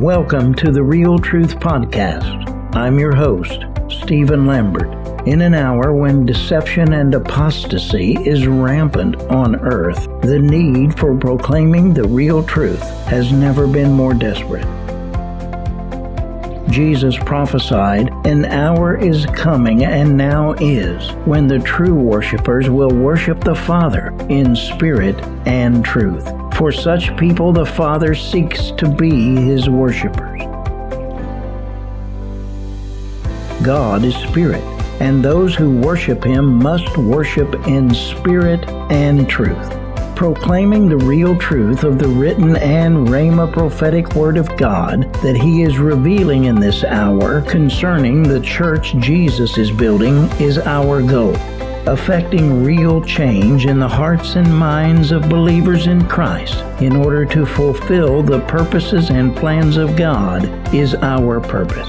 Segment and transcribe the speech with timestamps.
[0.00, 2.74] Welcome to the Real Truth Podcast.
[2.74, 4.88] I'm your host, Stephen Lambert.
[5.28, 11.92] In an hour when deception and apostasy is rampant on earth, the need for proclaiming
[11.92, 14.64] the real truth has never been more desperate.
[16.70, 23.44] Jesus prophesied, An hour is coming and now is, when the true worshippers will worship
[23.44, 26.26] the Father in spirit and truth.
[26.60, 30.42] For such people, the Father seeks to be his worshippers.
[33.64, 34.62] God is spirit
[35.00, 39.74] and those who worship him must worship in spirit and truth.
[40.14, 45.62] Proclaiming the real truth of the written and Rhema prophetic word of God that he
[45.62, 51.34] is revealing in this hour concerning the church Jesus is building is our goal.
[51.86, 57.46] Affecting real change in the hearts and minds of believers in Christ in order to
[57.46, 61.88] fulfill the purposes and plans of God is our purpose.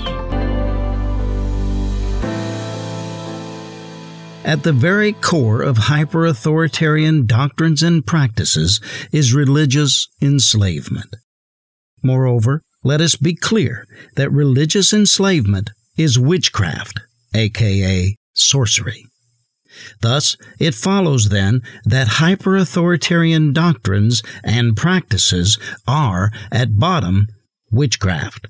[4.45, 8.79] At the very core of hyper authoritarian doctrines and practices
[9.11, 11.15] is religious enslavement.
[12.01, 17.01] Moreover, let us be clear that religious enslavement is witchcraft,
[17.35, 19.05] aka sorcery.
[20.01, 27.27] Thus, it follows then that hyper authoritarian doctrines and practices are, at bottom,
[27.71, 28.47] witchcraft.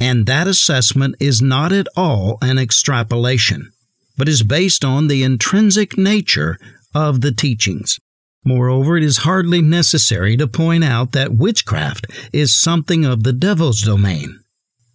[0.00, 3.72] And that assessment is not at all an extrapolation
[4.16, 6.58] but is based on the intrinsic nature
[6.94, 7.98] of the teachings.
[8.44, 13.80] Moreover, it is hardly necessary to point out that witchcraft is something of the devil's
[13.80, 14.40] domain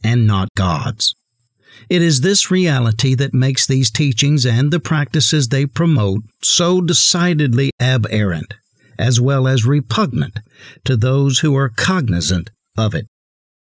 [0.04, 1.16] and not God's.
[1.90, 7.72] It is this reality that makes these teachings and the practices they promote so decidedly
[7.80, 8.54] aberrant,
[8.98, 10.40] as well as repugnant
[10.86, 13.08] to those who are cognizant of it.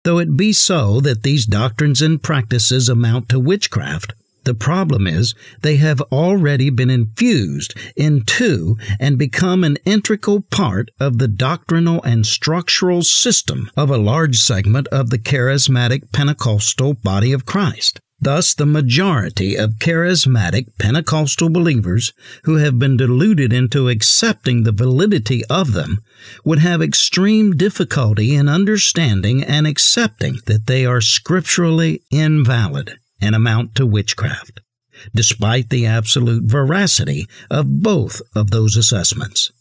[0.03, 5.35] Though it be so that these doctrines and practices amount to witchcraft, the problem is
[5.61, 12.25] they have already been infused into and become an integral part of the doctrinal and
[12.25, 17.99] structural system of a large segment of the charismatic Pentecostal body of Christ.
[18.23, 22.13] Thus, the majority of charismatic Pentecostal believers
[22.43, 25.99] who have been deluded into accepting the validity of them
[26.45, 33.75] would have extreme difficulty in understanding and accepting that they are scripturally invalid and amount
[33.75, 34.59] to witchcraft,
[35.13, 39.51] despite the absolute veracity of both of those assessments.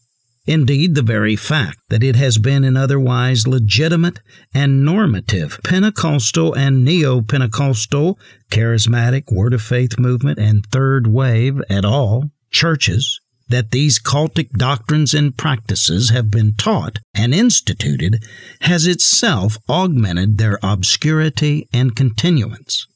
[0.47, 4.21] Indeed, the very fact that it has been an otherwise legitimate
[4.55, 8.19] and normative Pentecostal and Neo Pentecostal,
[8.51, 13.21] charismatic, Word of Faith movement, and Third Wave at all churches
[13.51, 18.25] that these occultic doctrines and practices have been taught and instituted
[18.63, 22.87] has itself augmented their obscurity and continuance.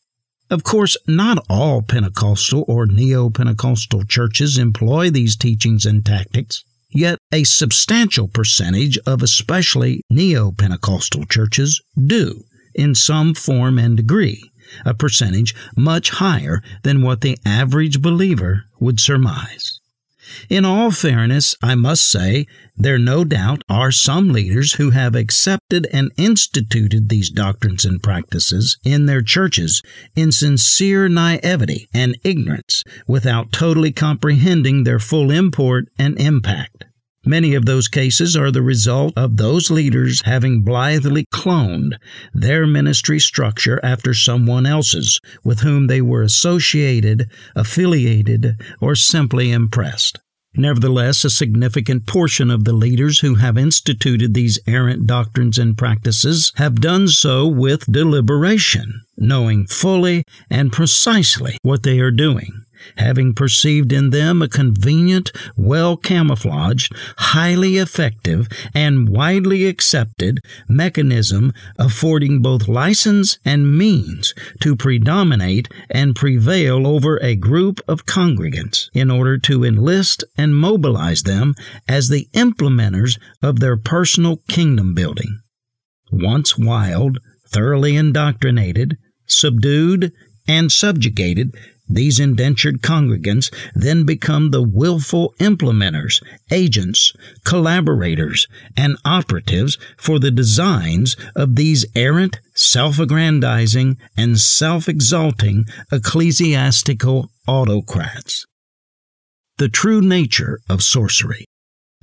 [0.51, 7.19] Of course, not all Pentecostal or Neo Pentecostal churches employ these teachings and tactics, yet
[7.33, 12.45] a substantial percentage of especially Neo Pentecostal churches do,
[12.75, 14.51] in some form and degree,
[14.85, 19.81] a percentage much higher than what the average believer would surmise.
[20.49, 22.47] In all fairness, I must say
[22.77, 28.79] there no doubt are some leaders who have accepted and instituted these doctrines and practices
[28.85, 29.83] in their churches
[30.17, 36.85] in sincere naivety and ignorance without totally comprehending their full import and impact.
[37.27, 41.95] Many of those cases are the result of those leaders having blithely cloned
[42.35, 50.19] their ministry structure after someone else's with whom they were associated, affiliated, or simply impressed.
[50.57, 56.53] Nevertheless, a significant portion of the leaders who have instituted these errant doctrines and practices
[56.57, 62.64] have done so with deliberation, knowing fully and precisely what they are doing
[62.97, 72.41] having perceived in them a convenient, well camouflaged, highly effective, and widely accepted mechanism affording
[72.41, 79.39] both license and means to predominate and prevail over a group of congregants in order
[79.39, 81.55] to enlist and mobilize them
[81.89, 85.41] as the implementers of their personal kingdom building.
[86.11, 87.19] Once wild,
[87.49, 90.13] thoroughly indoctrinated, subdued,
[90.47, 91.55] and subjugated,
[91.89, 97.13] these indentured congregants then become the willful implementers, agents,
[97.45, 107.31] collaborators, and operatives for the designs of these errant, self aggrandizing, and self exalting ecclesiastical
[107.47, 108.47] autocrats.
[109.59, 111.45] The true nature of sorcery.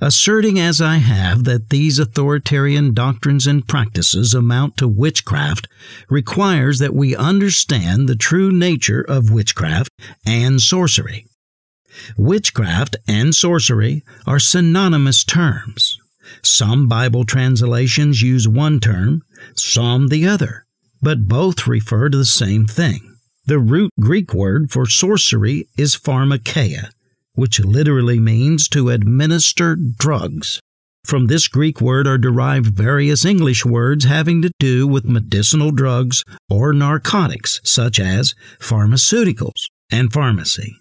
[0.02, 5.68] Asserting as I have that these authoritarian doctrines and practices amount to witchcraft
[6.10, 9.90] requires that we understand the true nature of witchcraft
[10.26, 11.28] and sorcery.
[12.16, 16.00] Witchcraft and sorcery are synonymous terms.
[16.42, 19.22] Some Bible translations use one term,
[19.54, 20.66] some the other,
[21.00, 23.18] but both refer to the same thing.
[23.46, 26.90] The root Greek word for sorcery is pharmakeia,
[27.34, 30.60] which literally means to administer drugs.
[31.04, 36.24] From this Greek word are derived various English words having to do with medicinal drugs
[36.48, 40.76] or narcotics, such as pharmaceuticals and pharmacy.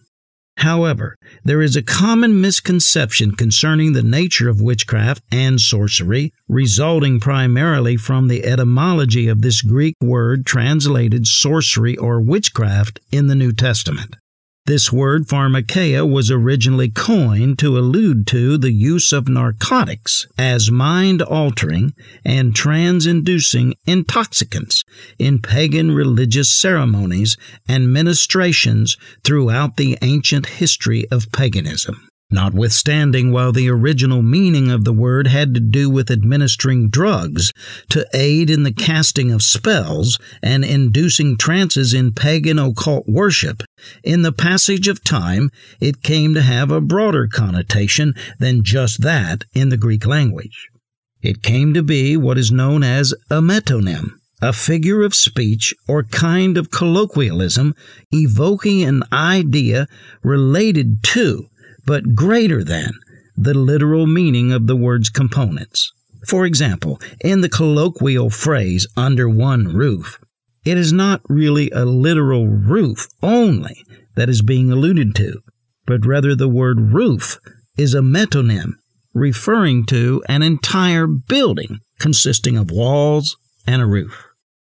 [0.57, 7.97] However, there is a common misconception concerning the nature of witchcraft and sorcery, resulting primarily
[7.97, 14.17] from the etymology of this Greek word translated sorcery or witchcraft in the New Testament.
[14.67, 21.23] This word pharmakeia was originally coined to allude to the use of narcotics as mind
[21.23, 24.83] altering and trance inducing intoxicants
[25.17, 27.37] in pagan religious ceremonies
[27.67, 32.10] and ministrations throughout the ancient history of paganism.
[32.33, 37.51] Notwithstanding, while the original meaning of the word had to do with administering drugs
[37.89, 43.63] to aid in the casting of spells and inducing trances in pagan occult worship,
[44.01, 45.49] in the passage of time
[45.81, 50.69] it came to have a broader connotation than just that in the Greek language.
[51.21, 56.03] It came to be what is known as a metonym, a figure of speech or
[56.03, 57.75] kind of colloquialism
[58.11, 59.87] evoking an idea
[60.23, 61.47] related to
[61.85, 62.93] but greater than
[63.35, 65.91] the literal meaning of the word's components.
[66.27, 70.19] For example, in the colloquial phrase under one roof,
[70.63, 73.83] it is not really a literal roof only
[74.15, 75.41] that is being alluded to,
[75.87, 77.39] but rather the word roof
[77.77, 78.73] is a metonym
[79.13, 83.37] referring to an entire building consisting of walls
[83.67, 84.27] and a roof.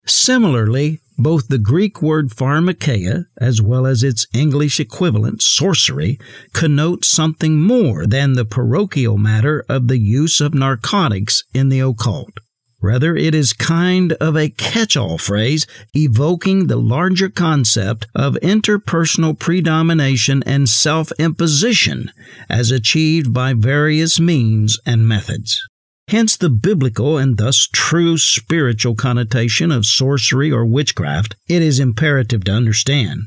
[0.06, 6.20] Similarly, both the Greek word pharmakeia, as well as its English equivalent, sorcery,
[6.54, 12.40] connote something more than the parochial matter of the use of narcotics in the occult.
[12.82, 15.66] Rather, it is kind of a catch all phrase
[15.96, 22.12] evoking the larger concept of interpersonal predomination and self imposition
[22.48, 25.62] as achieved by various means and methods.
[26.08, 32.44] Hence, the biblical and thus true spiritual connotation of sorcery or witchcraft, it is imperative
[32.44, 33.24] to understand,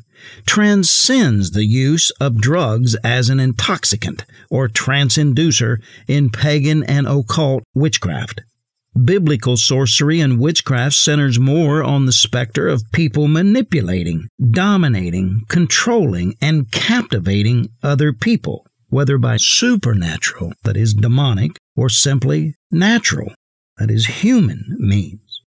[0.46, 7.64] transcends the use of drugs as an intoxicant or trance inducer in pagan and occult
[7.74, 8.42] witchcraft.
[9.04, 16.70] Biblical sorcery and witchcraft centers more on the specter of people manipulating, dominating, controlling, and
[16.70, 23.32] captivating other people, whether by supernatural, that is, demonic, or simply natural,
[23.76, 25.42] that is, human means.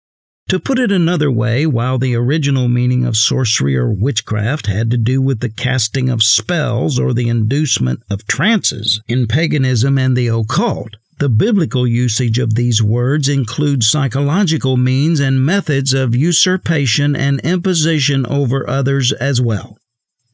[0.50, 4.98] To put it another way, while the original meaning of sorcery or witchcraft had to
[4.98, 10.28] do with the casting of spells or the inducement of trances in paganism and the
[10.28, 17.42] occult, the biblical usage of these words includes psychological means and methods of usurpation and
[17.42, 19.77] imposition over others as well.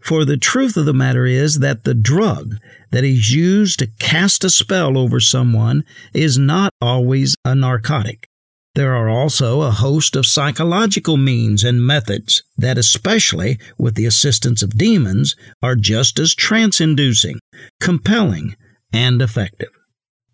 [0.03, 2.57] For the truth of the matter is that the drug
[2.91, 8.27] that is used to cast a spell over someone is not always a narcotic.
[8.75, 14.61] There are also a host of psychological means and methods that, especially with the assistance
[14.61, 17.39] of demons, are just as trance inducing,
[17.79, 18.57] compelling,
[18.91, 19.69] and effective.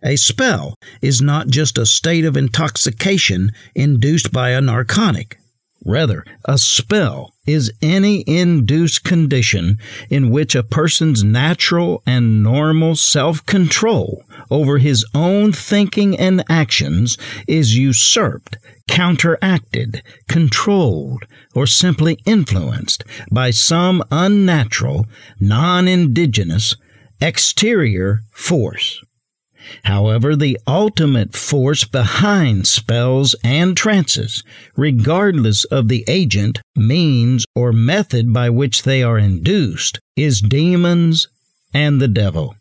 [0.02, 5.38] A spell is not just a state of intoxication induced by a narcotic.
[5.86, 9.78] Rather, a spell is any induced condition
[10.10, 17.18] in which a person's natural and normal self control over his own thinking and actions
[17.48, 21.24] is usurped, counteracted, controlled,
[21.56, 25.06] or simply influenced by some unnatural,
[25.40, 26.76] non indigenous,
[27.22, 29.02] exterior force.
[29.84, 34.44] However, the ultimate force behind spells and trances,
[34.76, 41.28] regardless of the agent, means, or method by which they are induced, is demons
[41.74, 42.56] and the devil.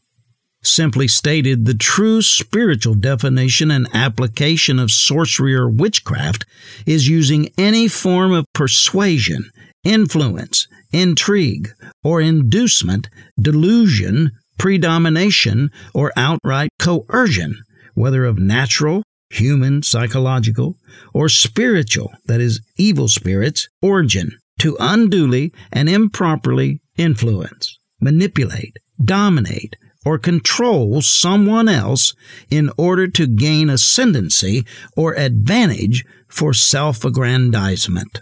[0.63, 6.45] Simply stated, the true spiritual definition and application of sorcery or witchcraft
[6.85, 9.51] is using any form of persuasion,
[9.85, 11.71] influence, intrigue,
[12.03, 13.09] or inducement,
[13.41, 17.63] delusion, predomination, or outright coercion,
[17.95, 20.77] whether of natural, human, psychological,
[21.13, 30.19] or spiritual, that is, evil spirits, origin, to unduly and improperly influence, manipulate, dominate, or
[30.19, 32.15] control someone else
[32.51, 34.65] in order to gain ascendancy
[34.97, 38.21] or advantage for self aggrandizement.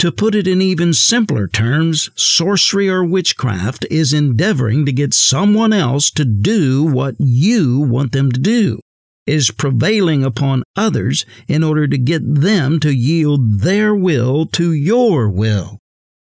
[0.00, 5.72] To put it in even simpler terms, sorcery or witchcraft is endeavoring to get someone
[5.72, 8.78] else to do what you want them to do,
[9.26, 15.30] is prevailing upon others in order to get them to yield their will to your
[15.30, 15.78] will.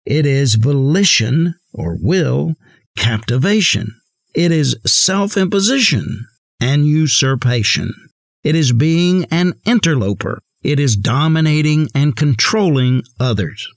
[0.05, 2.53] It is volition or will
[2.95, 3.95] captivation.
[4.35, 6.27] It is self imposition
[6.59, 7.91] and usurpation.
[8.43, 13.67] It is being an interloper it is dominating and controlling others.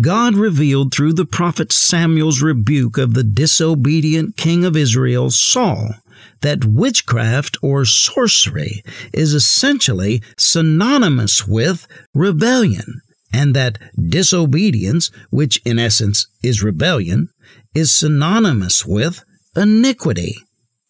[0.00, 5.94] God revealed through the prophet Samuel's rebuke of the disobedient king of Israel, Saul,
[6.40, 8.82] that witchcraft or sorcery
[9.12, 13.00] is essentially synonymous with rebellion,
[13.32, 13.78] and that
[14.08, 17.28] disobedience, which in essence is rebellion,
[17.74, 19.22] is synonymous with
[19.54, 20.34] iniquity,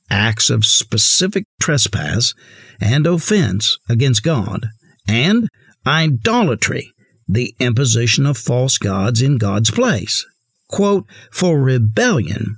[0.08, 2.34] acts of specific trespass
[2.80, 4.68] and offense against God
[5.08, 5.48] and
[5.86, 6.92] idolatry,
[7.28, 10.24] the imposition of false gods in God's place.
[10.68, 12.56] Quote, For rebellion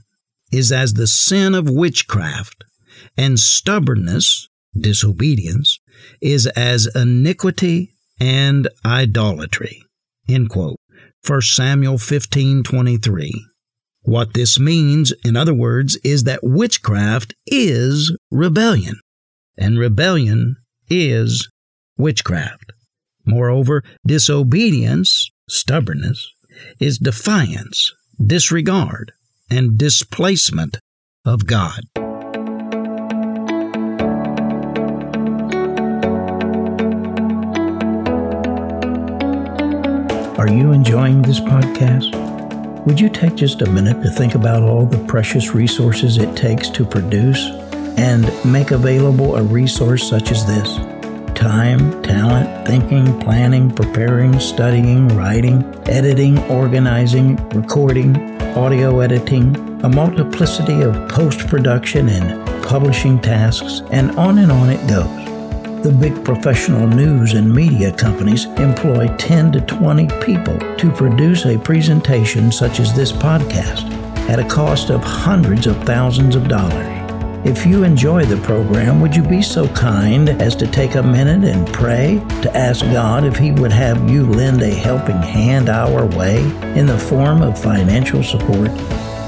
[0.53, 2.65] is as the sin of witchcraft,
[3.17, 4.49] and stubbornness,
[4.79, 5.79] disobedience,
[6.21, 9.83] is as iniquity and idolatry.
[10.29, 10.79] End quote.
[11.27, 13.33] 1 Samuel 15:23.
[14.03, 19.01] What this means, in other words, is that witchcraft is rebellion,
[19.57, 20.57] and rebellion
[20.91, 21.49] is
[21.97, 22.73] witchcraft.
[23.27, 26.33] Moreover, disobedience, stubbornness,
[26.79, 29.13] is defiance, disregard,
[29.51, 30.79] and displacement
[31.25, 31.81] of God.
[40.39, 42.15] Are you enjoying this podcast?
[42.85, 46.69] Would you take just a minute to think about all the precious resources it takes
[46.71, 47.43] to produce
[47.97, 50.94] and make available a resource such as this?
[51.35, 58.17] Time, talent, thinking, planning, preparing, studying, writing, editing, organizing, recording,
[58.57, 64.89] audio editing, a multiplicity of post production and publishing tasks, and on and on it
[64.89, 65.25] goes.
[65.83, 71.59] The big professional news and media companies employ 10 to 20 people to produce a
[71.59, 73.91] presentation such as this podcast
[74.31, 77.04] at a cost of hundreds of thousands of dollars.
[77.45, 81.45] If you enjoy the program, would you be so kind as to take a minute
[81.45, 86.07] and pray to ask God if He would have you lend a helping hand our
[86.07, 86.39] way
[86.75, 88.71] in the form of financial support?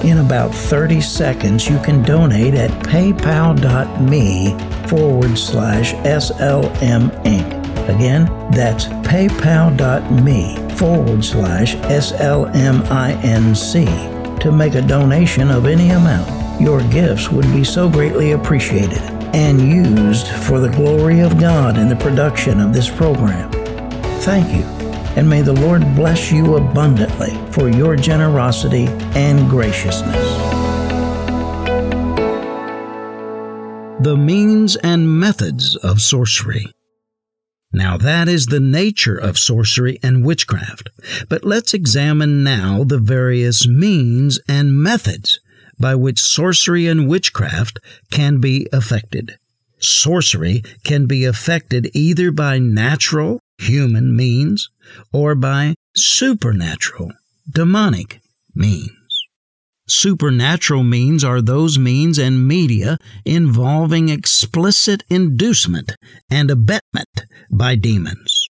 [0.03, 4.57] In about 30 seconds, you can donate at paypal.me
[4.89, 7.67] forward slash SLM Inc.
[7.95, 12.81] Again, that's paypal.me forward slash SLMINC
[14.41, 16.46] to make a donation of any amount.
[16.59, 19.03] Your gifts would be so greatly appreciated
[19.35, 23.53] and used for the glory of God in the production of this program.
[24.23, 24.65] Thank you,
[25.17, 30.17] and may the Lord bless you abundantly for your generosity and graciousness.
[34.01, 36.73] The means and methods of sorcery.
[37.71, 40.89] Now, that is the nature of sorcery and witchcraft.
[41.29, 45.41] But let's examine now the various means and methods
[45.79, 47.79] by which sorcery and witchcraft
[48.11, 49.39] can be affected.
[49.79, 54.71] Sorcery can be affected either by natural, human means
[55.13, 57.13] or by supernatural,
[57.49, 58.21] demonic
[58.55, 58.91] means.
[59.89, 65.95] Supernatural means are those means and media involving explicit inducement
[66.29, 68.49] and abetment by demons.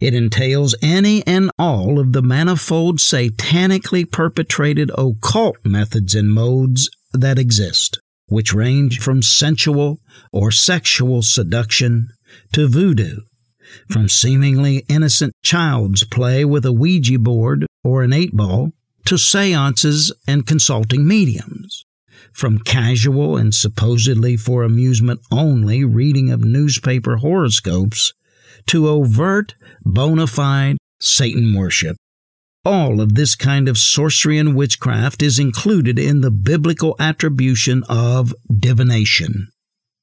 [0.00, 7.38] It entails any and all of the manifold satanically perpetrated occult methods and modes that
[7.38, 10.00] exist, which range from sensual
[10.32, 12.08] or sexual seduction
[12.52, 13.20] to voodoo,
[13.88, 18.72] from seemingly innocent child's play with a Ouija board or an eight ball
[19.04, 21.84] to seances and consulting mediums,
[22.32, 28.12] from casual and supposedly for amusement only reading of newspaper horoscopes
[28.66, 31.96] to overt, bona fide Satan worship.
[32.64, 38.34] All of this kind of sorcery and witchcraft is included in the biblical attribution of
[38.52, 39.48] divination.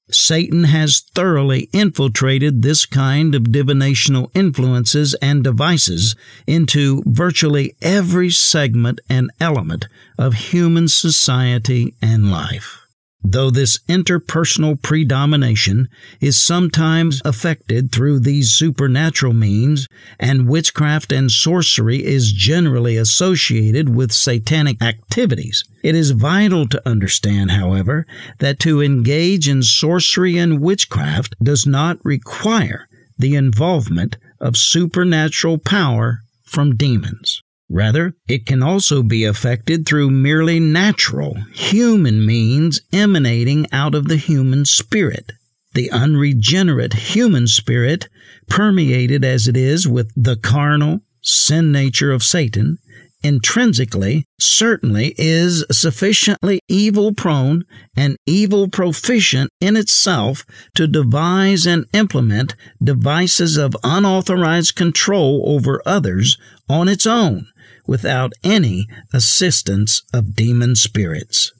[0.10, 6.16] Satan has thoroughly infiltrated this kind of divinational influences and devices
[6.46, 12.83] into virtually every segment and element of human society and life.
[13.24, 15.88] Though this interpersonal predomination
[16.20, 19.88] is sometimes effected through these supernatural means,
[20.20, 25.64] and witchcraft and sorcery is generally associated with satanic activities.
[25.84, 28.06] It is vital to understand, however,
[28.40, 32.88] that to engage in sorcery and witchcraft does not require
[33.18, 37.43] the involvement of supernatural power from demons.
[37.74, 44.18] Rather, it can also be affected through merely natural, human means emanating out of the
[44.18, 45.32] human spirit.
[45.74, 48.10] The unregenerate human spirit,
[48.48, 52.78] permeated as it is with the carnal, sin nature of Satan,
[53.24, 57.66] intrinsically certainly is sufficiently evil prone
[57.98, 62.54] and evil proficient in itself to devise and implement
[62.84, 66.38] devices of unauthorized control over others
[66.70, 67.48] on its own
[67.86, 71.52] without any assistance of demon spirits.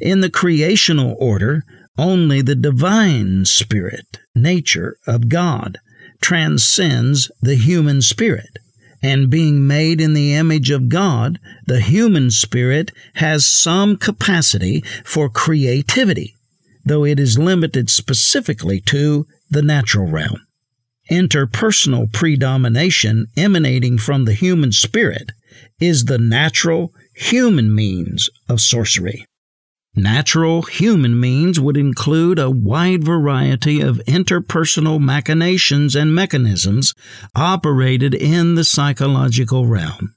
[0.00, 1.64] In the creational order,
[1.98, 5.78] only the divine spirit, nature of God,
[6.20, 8.58] transcends the human spirit.
[9.02, 15.28] And being made in the image of God, the human spirit has some capacity for
[15.28, 16.36] creativity,
[16.84, 20.46] though it is limited specifically to the natural realm.
[21.10, 25.32] Interpersonal predomination emanating from the human spirit
[25.80, 29.26] is the natural human means of sorcery.
[29.94, 36.94] Natural human means would include a wide variety of interpersonal machinations and mechanisms
[37.36, 40.14] operated in the psychological realm.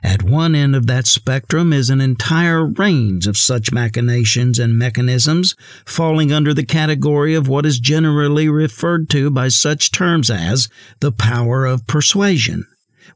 [0.00, 5.56] At one end of that spectrum is an entire range of such machinations and mechanisms
[5.84, 10.68] falling under the category of what is generally referred to by such terms as
[11.00, 12.64] the power of persuasion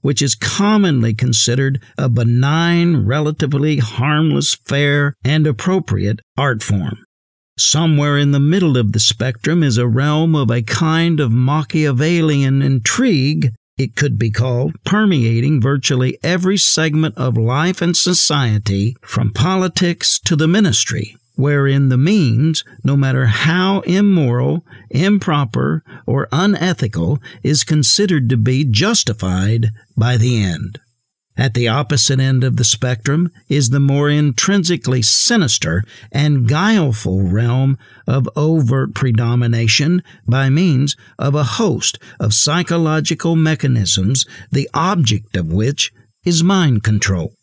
[0.04, 6.98] which is commonly considered a benign, relatively harmless, fair, and appropriate art form.
[7.56, 12.60] Somewhere in the middle of the spectrum is a realm of a kind of Machiavellian
[12.60, 20.18] intrigue, it could be called, permeating virtually every segment of life and society, from politics
[20.18, 28.28] to the ministry, wherein the means, no matter how immoral, improper, or unethical, is considered
[28.28, 30.78] to be justified by the end.
[31.36, 35.82] At the opposite end of the spectrum is the more intrinsically sinister
[36.12, 44.70] and guileful realm of overt predomination by means of a host of psychological mechanisms, the
[44.74, 45.92] object of which
[46.24, 47.34] is mind control.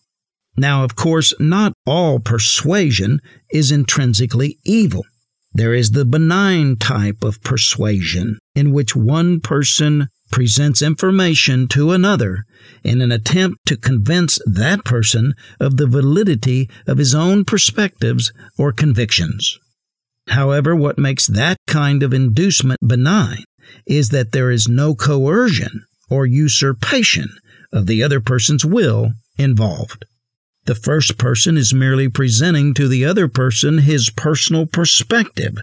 [0.57, 3.19] Now, of course, not all persuasion
[3.51, 5.05] is intrinsically evil.
[5.53, 12.45] There is the benign type of persuasion in which one person presents information to another
[12.83, 18.71] in an attempt to convince that person of the validity of his own perspectives or
[18.71, 19.57] convictions.
[20.29, 23.43] However, what makes that kind of inducement benign
[23.85, 27.29] is that there is no coercion or usurpation
[27.73, 30.05] of the other person's will involved.
[30.65, 35.57] The first person is merely presenting to the other person his personal perspective,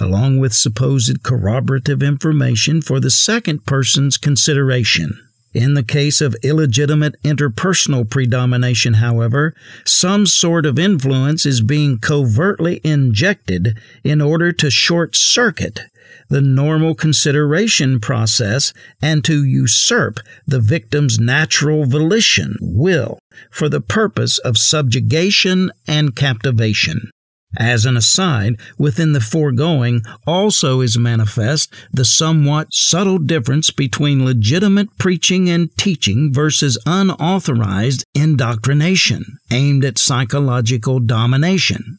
[0.00, 5.20] along with supposed corroborative information for the second person's consideration.
[5.52, 12.80] In the case of illegitimate interpersonal predomination, however, some sort of influence is being covertly
[12.84, 15.80] injected in order to short circuit
[16.28, 23.18] the normal consideration process and to usurp the victim's natural volition, will,
[23.50, 27.10] for the purpose of subjugation and captivation.
[27.56, 34.98] As an aside, within the foregoing also is manifest the somewhat subtle difference between legitimate
[34.98, 41.97] preaching and teaching versus unauthorized indoctrination aimed at psychological domination.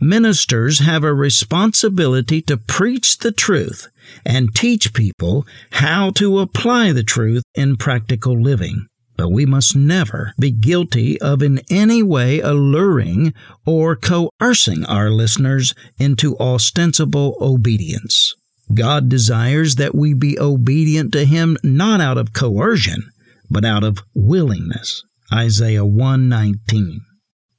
[0.00, 3.88] Ministers have a responsibility to preach the truth
[4.26, 8.86] and teach people how to apply the truth in practical living.
[9.16, 13.32] But we must never be guilty of in any way alluring
[13.64, 18.34] or coercing our listeners into ostensible obedience.
[18.74, 23.10] God desires that we be obedient to Him not out of coercion,
[23.50, 25.02] but out of willingness.
[25.32, 27.00] Isaiah 119.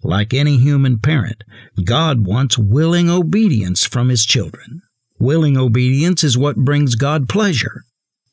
[0.04, 1.44] Like any human parent,
[1.84, 4.82] God wants willing obedience from His children.
[5.20, 7.84] Willing obedience is what brings God pleasure.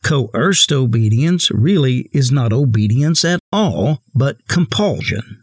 [0.03, 5.43] Coerced obedience really is not obedience at all, but compulsion.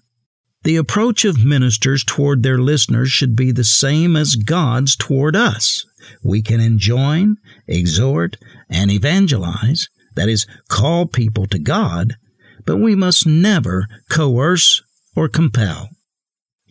[0.64, 5.86] The approach of ministers toward their listeners should be the same as God's toward us.
[6.24, 8.38] We can enjoin, exhort,
[8.70, 12.16] and evangelize, that is, call people to God,
[12.64, 14.84] but we must never coerce
[15.16, 15.90] or compel.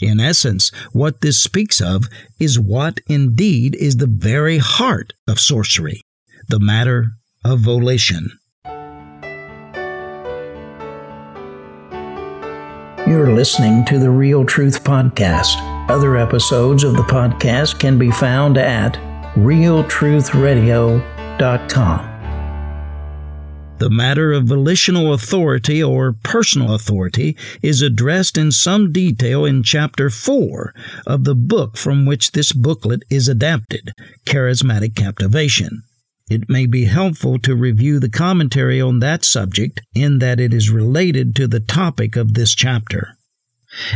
[0.01, 2.09] In essence, what this speaks of
[2.39, 6.01] is what indeed is the very heart of sorcery
[6.49, 7.13] the matter
[7.45, 8.31] of volition.
[13.07, 15.57] You're listening to the Real Truth Podcast.
[15.89, 18.95] Other episodes of the podcast can be found at
[19.35, 22.10] realtruthradio.com.
[23.81, 30.11] The matter of volitional authority or personal authority is addressed in some detail in Chapter
[30.11, 30.75] 4
[31.07, 33.95] of the book from which this booklet is adapted,
[34.27, 35.83] Charismatic Captivation.
[36.29, 40.69] It may be helpful to review the commentary on that subject in that it is
[40.69, 43.16] related to the topic of this chapter.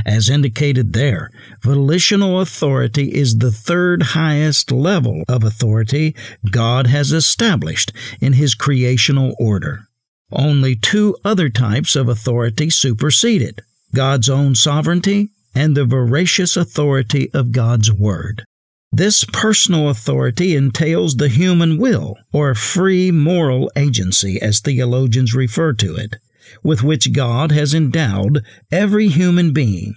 [0.07, 1.31] As indicated there,
[1.63, 6.15] volitional authority is the third highest level of authority
[6.51, 9.89] God has established in His creational order.
[10.33, 13.61] Only two other types of authority superseded
[13.95, 18.45] God's own sovereignty and the voracious authority of God's Word.
[18.91, 25.97] This personal authority entails the human will, or free moral agency, as theologians refer to
[25.97, 26.17] it
[26.63, 29.95] with which God has endowed every human being.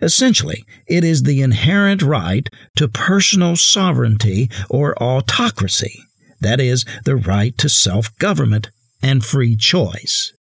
[0.00, 5.98] Essentially, it is the inherent right to personal sovereignty or autocracy,
[6.40, 8.70] that is, the right to self government
[9.02, 10.32] and free choice.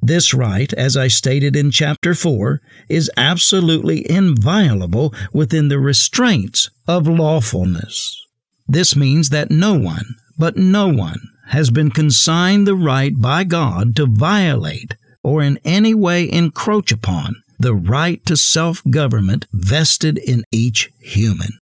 [0.00, 7.06] This right, as I stated in chapter 4, is absolutely inviolable within the restraints of
[7.06, 8.22] lawfulness.
[8.68, 13.94] This means that no one, but no one, has been consigned the right by God
[13.96, 20.44] to violate or in any way encroach upon the right to self government vested in
[20.52, 21.58] each human,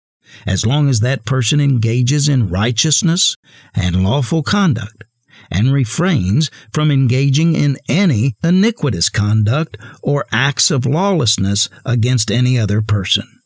[0.46, 3.36] as long as that person engages in righteousness
[3.76, 5.04] and lawful conduct
[5.50, 12.82] and refrains from engaging in any iniquitous conduct or acts of lawlessness against any other
[12.82, 13.41] person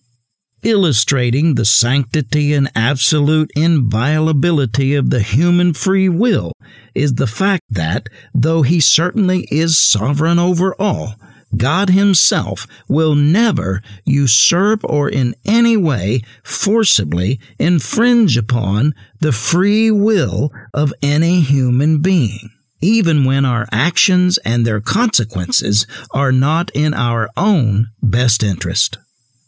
[0.65, 6.51] illustrating the sanctity and absolute inviolability of the human free will
[6.95, 11.13] is the fact that, though he certainly is sovereign over all,
[11.56, 20.51] God Himself will never usurp or in any way forcibly infringe upon the free will
[20.73, 22.49] of any human being,
[22.82, 28.97] even when our actions and their consequences are not in our own best interest.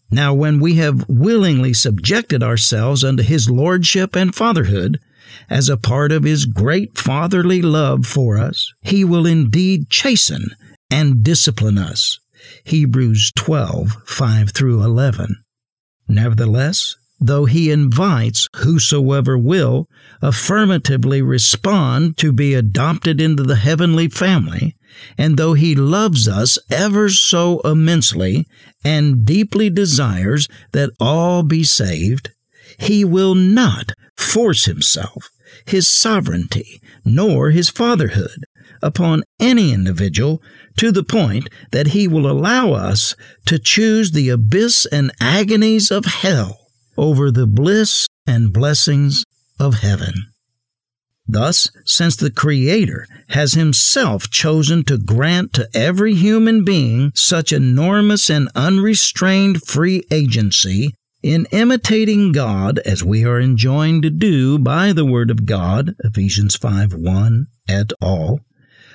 [0.09, 4.99] Now, when we have willingly subjected ourselves unto His Lordship and Fatherhood,
[5.49, 10.55] as a part of His great fatherly love for us, He will indeed chasten
[10.89, 12.19] and discipline us.
[12.63, 15.43] Hebrews 12, 5 through 11.
[16.07, 19.87] Nevertheless, though he invites whosoever will
[20.21, 24.75] affirmatively respond to be adopted into the heavenly family,
[25.17, 28.45] and though he loves us ever so immensely
[28.83, 32.31] and deeply desires that all be saved,
[32.79, 35.29] he will not force himself,
[35.65, 38.43] his sovereignty, nor his fatherhood
[38.81, 40.41] upon any individual
[40.77, 46.05] to the point that he will allow us to choose the abyss and agonies of
[46.05, 49.23] hell over the bliss and blessings
[49.59, 50.13] of heaven.
[51.27, 58.29] Thus, since the Creator has Himself chosen to grant to every human being such enormous
[58.29, 65.05] and unrestrained free agency, in imitating God as we are enjoined to do by the
[65.05, 68.39] Word of God, Ephesians 5 1 et al.,